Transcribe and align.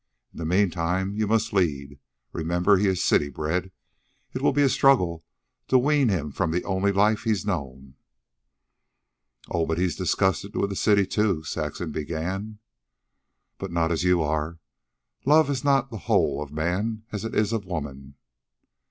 In 0.33 0.39
the 0.39 0.47
meantime, 0.47 1.15
you 1.15 1.27
must 1.27 1.53
lead. 1.53 1.99
Remember, 2.33 2.77
he 2.77 2.87
is 2.87 3.03
city 3.03 3.29
bred. 3.29 3.71
It 4.33 4.41
will 4.41 4.51
be 4.51 4.63
a 4.63 4.67
struggle 4.69 5.23
to 5.67 5.77
wean 5.77 6.09
him 6.09 6.31
from 6.31 6.49
the 6.49 6.63
only 6.63 6.91
life 6.91 7.21
he's 7.21 7.45
known." 7.45 7.93
"Oh, 9.47 9.67
but 9.67 9.77
he's 9.77 9.95
disgusted 9.95 10.55
with 10.55 10.71
the 10.71 10.75
city, 10.75 11.05
too" 11.05 11.43
Saxon 11.43 11.91
began. 11.91 12.57
"But 13.59 13.71
not 13.71 13.91
as 13.91 14.03
you 14.03 14.23
are. 14.23 14.57
Love 15.23 15.51
is 15.51 15.63
not 15.63 15.91
the 15.91 15.97
whole 16.09 16.41
of 16.41 16.51
man, 16.51 17.03
as 17.11 17.23
it 17.23 17.35
is 17.35 17.53
of 17.53 17.65
woman. 17.65 18.15